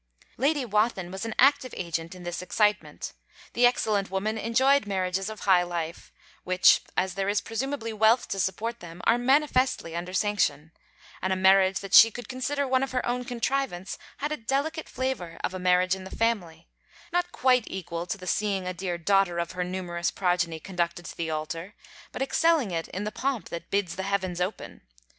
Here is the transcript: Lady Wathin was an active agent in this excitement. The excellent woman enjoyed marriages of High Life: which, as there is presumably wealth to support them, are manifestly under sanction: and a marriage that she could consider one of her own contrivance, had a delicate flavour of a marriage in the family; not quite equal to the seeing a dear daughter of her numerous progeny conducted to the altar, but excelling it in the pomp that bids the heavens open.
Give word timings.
Lady 0.35 0.65
Wathin 0.65 1.11
was 1.11 1.25
an 1.25 1.35
active 1.37 1.75
agent 1.77 2.15
in 2.15 2.23
this 2.23 2.41
excitement. 2.41 3.13
The 3.53 3.67
excellent 3.67 4.09
woman 4.09 4.35
enjoyed 4.35 4.87
marriages 4.87 5.29
of 5.29 5.41
High 5.41 5.61
Life: 5.61 6.11
which, 6.43 6.81
as 6.97 7.13
there 7.13 7.29
is 7.29 7.39
presumably 7.39 7.93
wealth 7.93 8.27
to 8.29 8.39
support 8.39 8.79
them, 8.79 9.01
are 9.03 9.19
manifestly 9.19 9.95
under 9.95 10.11
sanction: 10.11 10.71
and 11.21 11.31
a 11.31 11.35
marriage 11.35 11.81
that 11.81 11.93
she 11.93 12.09
could 12.09 12.27
consider 12.27 12.67
one 12.67 12.81
of 12.81 12.93
her 12.93 13.05
own 13.05 13.25
contrivance, 13.25 13.99
had 14.17 14.31
a 14.31 14.37
delicate 14.37 14.89
flavour 14.89 15.37
of 15.43 15.53
a 15.53 15.59
marriage 15.59 15.93
in 15.93 16.03
the 16.03 16.09
family; 16.09 16.67
not 17.13 17.31
quite 17.31 17.65
equal 17.67 18.07
to 18.07 18.17
the 18.17 18.25
seeing 18.25 18.65
a 18.65 18.73
dear 18.73 18.97
daughter 18.97 19.37
of 19.37 19.51
her 19.51 19.63
numerous 19.63 20.09
progeny 20.09 20.59
conducted 20.59 21.05
to 21.05 21.15
the 21.15 21.29
altar, 21.29 21.75
but 22.11 22.23
excelling 22.23 22.71
it 22.71 22.87
in 22.87 23.03
the 23.03 23.11
pomp 23.11 23.49
that 23.49 23.69
bids 23.69 23.95
the 23.95 24.01
heavens 24.01 24.41
open. 24.41 24.81